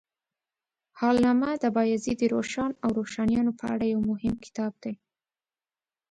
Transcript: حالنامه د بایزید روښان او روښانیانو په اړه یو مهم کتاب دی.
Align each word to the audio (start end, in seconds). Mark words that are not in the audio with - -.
حالنامه 0.99 1.51
د 1.63 1.65
بایزید 1.75 2.19
روښان 2.33 2.71
او 2.83 2.89
روښانیانو 2.99 3.51
په 3.59 3.65
اړه 3.73 3.85
یو 3.93 4.01
مهم 4.11 4.35
کتاب 4.45 4.73
دی. 4.83 4.93